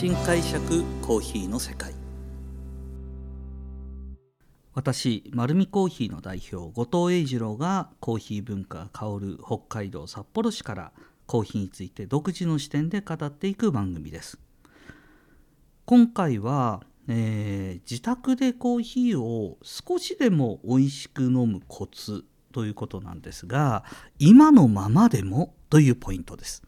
[0.00, 1.92] 新解釈コーヒーの世界。
[4.72, 10.92] 私丸見コーヒーの代表後藤英二郎がコーヒー文化が香る北海道札幌市から
[11.26, 14.38] コーヒーについて独自の視点で語っていく番組です。
[15.84, 23.84] 今回は、えー、自宅でコーヒーを少しでも美味しく飲むコツということなんですが
[24.18, 26.62] 今のままでもというポイントです。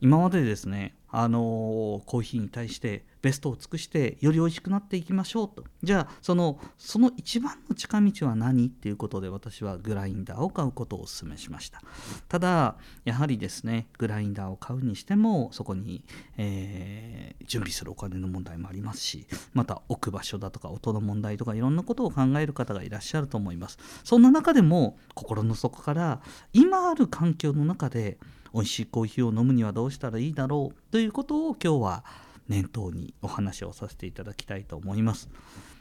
[0.00, 5.64] 今までですねあのコーヒーに対してベストを尽くしてより美味しくなっていきましょうと。
[5.82, 11.82] じゃあそのその一番の近道は何っていうことで私はグラインダーを買うことをお勧めしました。
[12.28, 16.02] ただやはりですねグラインダーを買うにしてもそこに、
[16.38, 23.78] えー、準備するお金の問題もありますしまた置く場所だとか音の問題とかいろんなことを考える方がいらっしゃると思います。
[24.02, 26.22] そんな中でも心の底から
[26.54, 28.18] 今ある環境の中で
[28.54, 32.04] 美味しいコーヒーを飲むにはどうしたらいいだろうということを今日は
[32.48, 35.30] 念頭にお話をさせていただきたいと思います。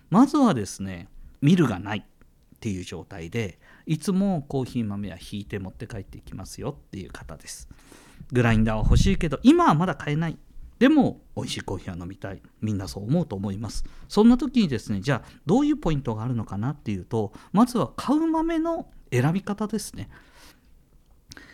[0.09, 1.09] まずはですね
[1.41, 7.67] ミルがないっていう状態でいつもコーヒー豆は引いて持って帰っていきますよっていう方です。
[8.31, 10.38] グラインダーは欲しいけど今はまだ買えない。
[10.80, 12.41] でも美味しいコーヒーは飲みたい。
[12.61, 13.83] みんなそう思うと思います。
[14.08, 20.09] そんな時にですね、じゃあどういうポイントがあるのかなっていうと、まずは買う豆の選び方ですね。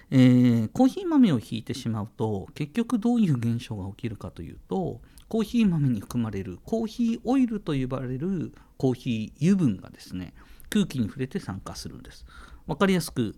[0.09, 10.33] えー、コーヒー豆をひいてしまうと結局どういう現象が起きるかというとコーヒー豆に含まれるコーヒーオイルと呼ばれるコーヒー油分がですね
[10.69, 12.25] 空気に触れて酸化するんです。
[12.67, 13.35] 分かりやすく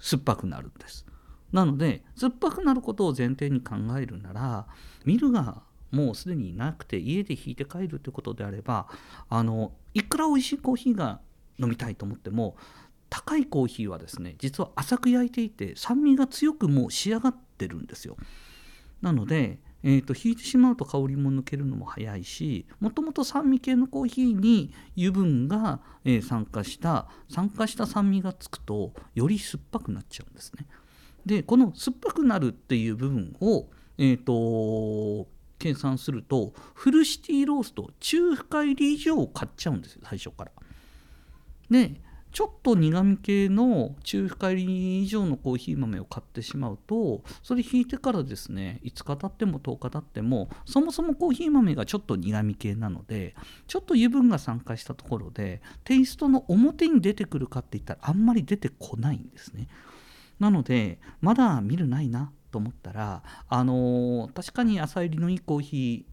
[0.00, 1.06] 酸っぱくなるんです。
[1.52, 4.66] なので酸っぱくなることを前提に考えるなら
[5.04, 8.86] ミルがもうすでになくて家で引いて帰るということであれば
[9.30, 11.20] あのいくら美味しいコーヒーが
[11.58, 12.56] 飲みたいと思っても
[13.18, 18.16] 高いコーヒーはですね実は浅く焼いていて酸味が強くもう仕上がってるんですよ
[19.02, 30.66] なので、えーと、引いてしまうと香りも抜けるのも早いしもともと酸味系のコーヒーに油分が、えー、酸化した酸化した酸味がつくとより酸っぱくなっちゃうんですね
[31.26, 33.66] でこの酸っぱくなるっていう部分を、
[33.98, 40.52] えーと計算するとフルシティロースト中深入り以上買っちゃうんですよ最初から。
[41.68, 42.00] で
[42.38, 53.34] ちょっと苦味系の中深入り以上のコーヒー豆を買ってしまうとそれ引いてからですね5日経っても10日経ってもそもそもコーヒー豆がちょっと苦味系なので
[53.66, 59.66] ちょっと油分が酸化したところでテイストの表に出てくるかって言ったらあんまり出てこないんですね
[60.38, 66.06] なのでまだ見るないなと思ったらあのー、確かに朝入りのいいコーヒ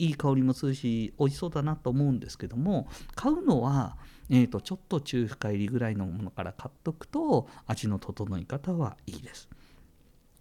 [0.00, 3.96] ーいい香りもするし美味しそうだなと思うんですけども買うのは
[4.30, 9.48] えーと、ちょっと中深入りぐらいのものから買っとくと味の整い方はいいです。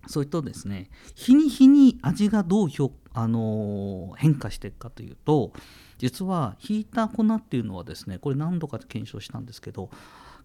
[0.07, 2.69] それとですね日に日に味がどう
[3.13, 5.51] あのー、変化していくかというと
[5.97, 9.89] 実はひいた粉っていうのはですねこれ何度か検証したんですけど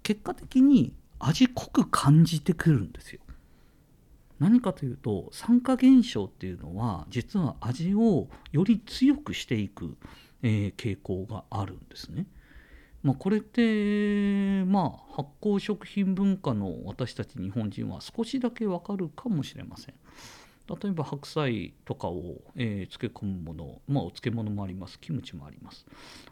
[0.03, 3.21] 結果的に味濃く感じてくるんですよ。
[4.41, 9.97] 何かというと酸化現象っていうのは実は味をより強くしていく、
[10.43, 12.27] えー、傾向があるんですね。
[13.05, 19.95] まあ、これってまあ発酵食品文化の私たち日本人は少しだけわかるかもしれません。
[20.69, 24.99] 例えば白菜とかを、えー、漬け込むもの、まあ、お漬物もあります。
[24.99, 25.85] キムチもあります。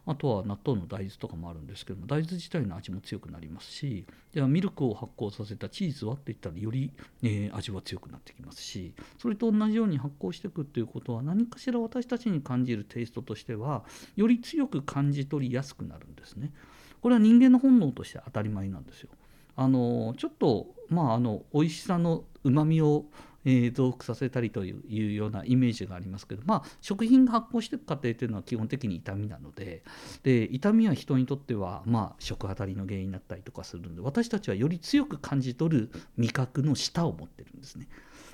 [0.07, 6.93] あとは納豆の大豆とかもあるんですけども大豆自体の味も強くなりますしじゃあミルクを発酵させたチーズはって言ったらより、
[7.23, 13.85] えー、味は強くなってきますしそれと同じように発酵していくっていうことは何かしら私たちに感じるテイストとしては
[14.17, 16.53] より強く感じ取りやすくなるんですね。
[17.01, 19.11] これは人間の本能として当たり前なんですよ。
[19.57, 23.07] あのちょっとまああの美味しさのうまみを
[23.45, 29.83] えー、増幅させたりというようなイメージがありますけど、まあ、食品が発酵していく過程というのは基本的に痛みなので
[30.23, 37.89] で痛みは人にとっては、まあ、食当たりの原因になったりとかするので私たちはより強く感じ取る味覚の舌を持ってるんですね。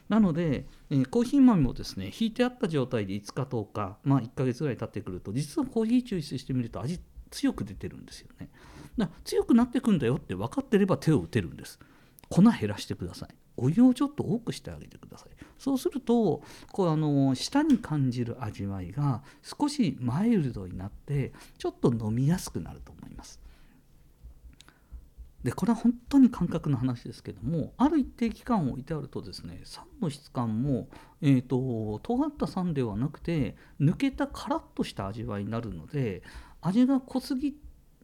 [0.08, 7.00] なので、えー、コーヒー豆もですね引いてあった状態で5日10日、まあ、1ヶ月ぐらい経ってくると実はコーヒー抽出してみると味
[7.30, 8.48] 強く出てるんですよね。
[8.96, 11.78] だから強くなってくんだよって分かってれば手を打てるんです。
[12.28, 13.28] 粉減らしてください。
[13.58, 16.42] お湯をちょっと多くしてあげてくださいそうすると
[16.72, 23.40] こうあの舌に感じる味わいが少しマイルドになってちょっと飲みやすくなると思います
[25.42, 30.88] でこれは本当に感覚の話ですけどもある一定期間置いてあるとですね酸の質感も、
[31.22, 36.22] えーと、尖った酸ではなくて抜けたカラッとした味わいになるので
[36.60, 37.54] 味が濃すぎ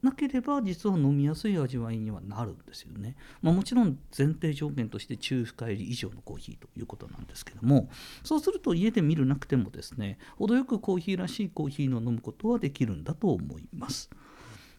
[0.04, 3.16] なければ実は飲みやすい味わいにはなるんですよね。
[3.42, 7.88] まあ、もちろん前提条件として中深入り以上のコーヒーということなんですけども
[8.22, 14.10] そうすると家で見るなくてもですね程よくコーヒーらしいコーヒーの飲むことはできるんだと思います。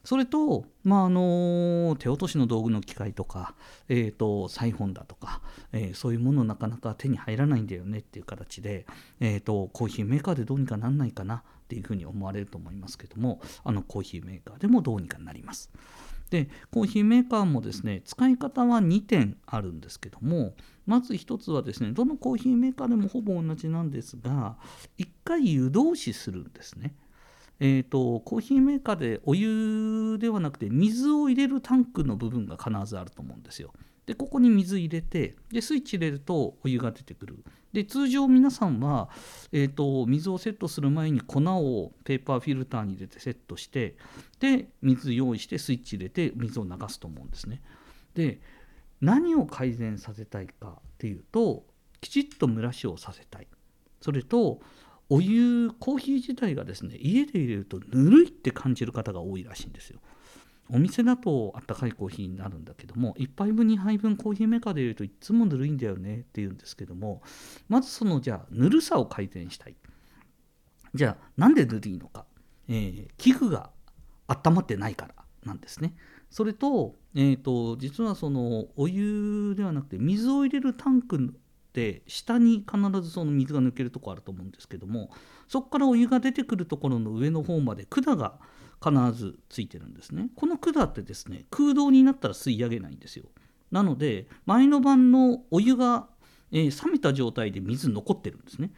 [0.05, 3.55] それと、まあ、あの手落としの道具の機械とか、
[3.89, 5.41] えーと、サイフォンだとか、
[5.73, 8.85] えー、そういうものなかなか手に入らないんだよねっていう形で、
[9.19, 15.71] えーと、コーヒーメーカーでどうにかなんないかなっていうふうに思われると思いますけどもあのコーヒーメーカーでもどうにかなります。
[16.29, 20.53] でコーヒーメーカーもですね使い方は2点あるんですけども
[20.85, 24.57] まず1つはですねどのコーヒーメーカーでもほぼ同じなんですが
[24.97, 26.95] 1回湯通しするんですね。
[27.59, 33.73] えーと、コーヒーメーカーでお湯ではなくて水を入れるタンクの部分が必ずあると思うんですよ。
[34.05, 37.43] でここに水入れてでスイッチ入れるとお湯が出てくる。
[37.73, 39.09] で通常皆さんは、
[39.51, 43.97] えーと、水をセットする前に粉をペーパーフィルターに入れてセットして
[44.39, 47.61] で水用意してスイッチ入れて水を流すと思うんですね。
[48.13, 48.39] で
[49.01, 51.65] 何を改善させたいかっていうと
[51.99, 53.47] きちっと蒸らしをさせたい。
[54.01, 54.61] それと
[55.09, 59.99] お湯コーヒー自体がですね家で入れるとぬるいって感じる方が多いらしいんですよ。
[60.71, 67.21] お店だとあったかいコーヒーになるんだけども1杯分2杯分コーヒーメーカーで入れるといつもぬるいんだよねっていうんですけども
[67.69, 69.75] まずそのじゃあぬるさを改善したい。
[70.95, 72.25] じゃあなんでぬるいのか、
[72.67, 73.69] えー、器具が
[74.27, 75.13] 温まってないから
[75.43, 75.93] なんですね。
[76.31, 81.35] それと,、えーと実はそのお湯ではなくて水を入れるタンク
[81.75, 85.09] って下に必ずその水が抜けるとこあると思うんですけども
[85.49, 88.39] そこからお湯が出てくるところの上の方まで管が
[88.81, 90.29] 必ずついてるんですね。
[90.35, 93.25] この管ってですね空洞になったら吸い上げないんですよ。
[93.71, 96.07] なので前の晩のお湯が、
[96.51, 98.71] えー、冷めた状態で水残ってるんですね。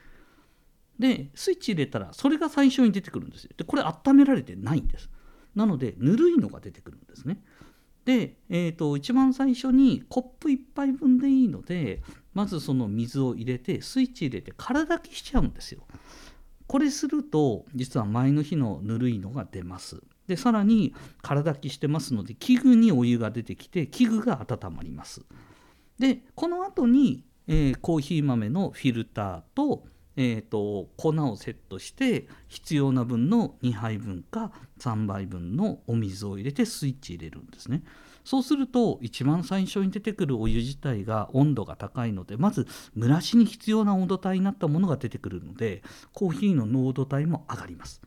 [0.97, 3.51] でスイッチ入れたらそれが最初に出てくるんですよ。
[3.55, 5.09] でこれ温められてないんです。
[5.55, 7.41] なのでぬるいのが出てくるんですね。
[8.07, 12.01] で、えーと、一番最初にコップ1杯分でいいので
[12.33, 15.81] まずその水を入れてスイッチ入れて空炊きしちゃうんですよ。
[16.67, 20.01] これすると実は前の日のぬるいのが出ます。
[20.25, 25.25] でさらに空炊きしてますので器具にお湯が出てきて器具が温まります。
[25.99, 29.83] でこの後に、えー、コーヒー豆のフィルターと
[30.17, 37.83] えーと、粉をセットして必要な分の2杯分か3杯分のお水を入れてスイッチ入れるんですね。
[38.25, 42.67] そうすると一番最初に出てくるお湯自体が温度が高いのでまず
[42.97, 45.81] 蒸らしに必要な温度帯になったものが出てくるので
[46.11, 48.01] コーヒーの濃度帯も上がります。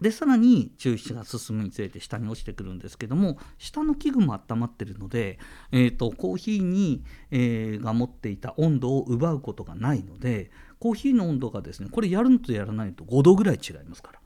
[0.00, 5.38] でさらに抽出が進むにつれて下に落ちてくるんですけども下の器具も温まってるので、
[5.72, 10.50] えーと、コーヒーに、えー、が持っていた温度を奪うことがないので
[10.80, 14.20] コーヒーの温度がですねこれやるのとやらないと5度ぐらい違いますから。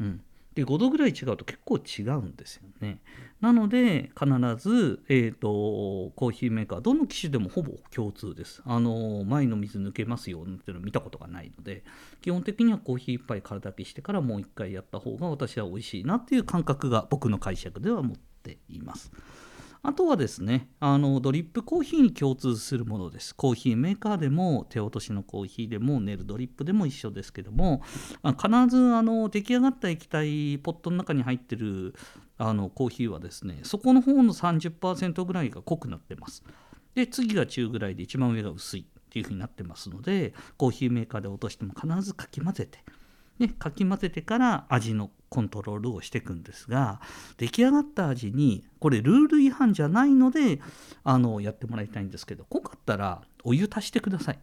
[0.00, 0.22] うん
[0.58, 2.98] で5度ぐらい違うと結構違うんですよね。
[3.40, 4.26] なので必
[4.56, 8.60] ず、えーと、コーヒーメーカーどの機種でもほぼ共通です。
[8.66, 11.84] あの前の水抜けますよっていうの見たことがないので
[12.22, 19.12] 基本的にはコーヒー1杯空炊きしてからもう1回やった方が私は美味しいなっていう感覚が僕の解釈では持っています。
[19.82, 23.34] あとはですねあのドリップコーヒーに共通するものです。
[23.34, 27.82] コーヒーメーカーでも手落としのコーヒーでもネルドリップでも一緒ですけども
[28.22, 31.94] 必ずあの出来上がった液体ポットの中に入ってる
[32.38, 36.42] あのコーヒーはですねそこの方の30%ぐらいが濃くなってます。
[36.94, 42.80] で次が中ぐらいで一番上が薄いっていう風になってますのでコーヒーメーカーで落としても必ずかき混ぜて
[43.38, 47.00] ね、かき混ぜてから味のコントロールをしていくんですが
[47.36, 50.60] 出来上がった味にこれルール違反じゃないので
[51.04, 54.38] あのやってもらいたいんですけど濃かったらお湯足してください。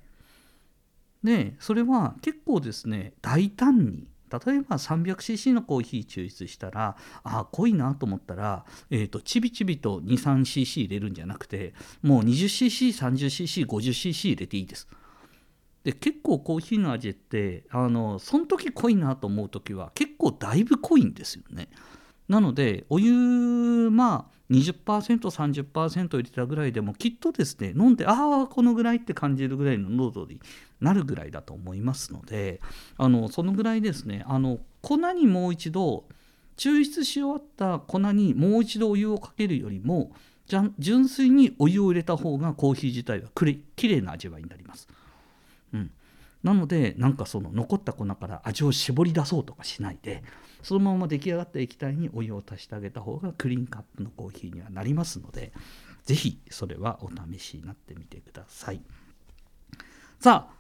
[1.24, 14.88] でそれは結構ですね大胆に例えば 300cc のコーヒー抽出したらあ濃いなと思ったら、えーと、ちびちびと 23cc 入れるんじゃなくてもう 20cc30cc50cc 入れていいです。
[15.86, 21.70] で結構コーヒーの味ってあのその時濃いなと思う時は結構だいぶ濃いんですよね。
[22.28, 30.40] なのでお湯まあ 20%30% 入れたぐらいでもきっとですね飲んでああこのぐらいって感じるぐらいの濃度に
[30.82, 32.62] なるぐらいだと思いますので
[32.98, 36.06] あのそのぐらいですねあの粉にもう一度
[36.58, 40.12] 抽出し終わった粉にもう一度お湯をかけるよりも
[40.80, 43.30] 純粋にお湯を入れた方がコーヒー自体は
[43.76, 44.88] きれいな味わいになります。
[46.46, 50.24] なのでなんかその残った粉から味を絞り出そうとかしないで
[50.62, 55.52] そのまま出来上がった液体にお湯を足してあげた方がクリーンカップのコーヒーにはなりますので
[56.06, 58.82] 是非それはお試しになってみてください。
[60.20, 60.56] さあ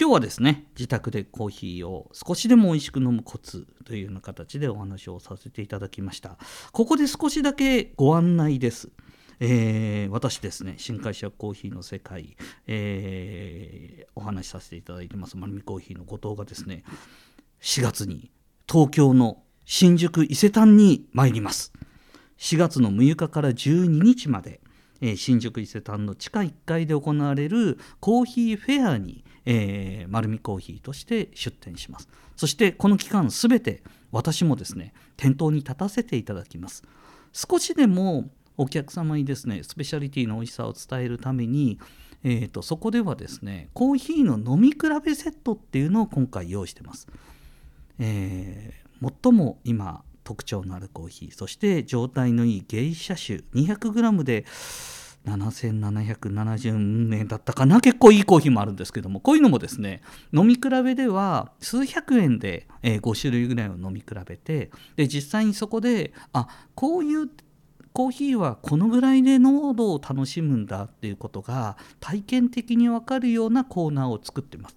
[0.00, 6.38] 今日はですね自宅でコーヒーを少しでも美味しく飲むコツというような形でお話をさせていただきました
[6.72, 8.90] ここで少しだけご案内です
[9.40, 16.82] えー、私ですね新会社コーヒーの世界、えー、お話しさせていただいてます丸見コーヒーの後藤がですね
[17.60, 18.30] 4月に
[18.70, 21.72] 東京の新宿伊勢丹に参ります。
[22.38, 24.60] 4月の6日から12日まで、
[25.00, 32.08] えー、新宿伊勢丹の地下1階で行われるコーヒーフェアに、えー、丸見コーヒーとして出店します。
[32.36, 36.82] そしてこの期間すべて私もですね店頭に立たせていただきます。
[37.32, 41.78] 少しでもお客様にですねスペシャリティの美味しさを伝えるために、
[42.24, 47.06] えーと、そこではですねコーヒーの飲み比べセットっていうのを今回用意してます、
[47.98, 54.44] えー、最も今特徴のあるコーヒーそして状態のいい芸者種 200g で
[55.24, 57.80] 7770円だったかな。
[57.80, 60.00] 結構いいコーヒーもあるんですけどもこういうのもですね
[60.32, 67.28] 飲み比べでは数百円で、えー、5種類ぐらいを飲み比べてで実際にそこであこういう
[67.98, 74.76] コーヒーはこのぐらいで濃度を楽しむんだっていうことが体験的に分かるようなコーナーを作ってます。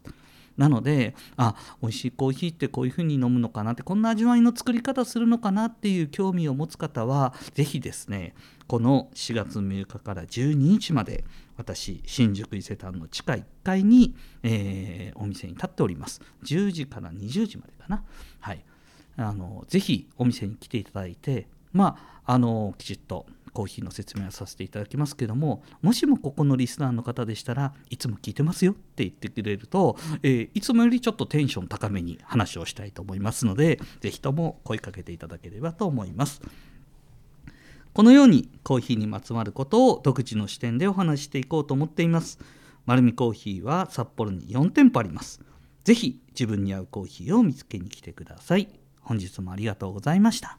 [0.58, 8.34] なのであ美味しいコーヒーってこういうふうに飲むのかなってこんな味わいの作り方するのかなっていう興味を持つ方は是非ですね
[8.66, 11.24] この4月6日から12日まで
[11.58, 16.22] 私新宿伊勢丹の地下1階に、えー、お店に立っております。
[16.44, 18.04] 10時から20時までかな。
[18.40, 18.66] はい。
[19.16, 36.42] あのぜひお店に来ていただいてまああのきちっとコーヒーの説明をさせていただきますけどももしもここのリスナーの方でしたらいつも聞いてますよって言ってくれると、えー、いつもよりちょっとテンション高めに話をしたいと思いますので是非とも声かけていただければと思います。
[37.94, 42.40] このようにコーヒーにまつわることを独自の視点でお話していこうと思っています。
[42.86, 45.42] 丸見コーヒーは札幌に4店舗あります。
[45.84, 48.70] 是非自分に合うコーヒーを見つけに来てください。
[49.02, 50.58] 本日もありがとうございました。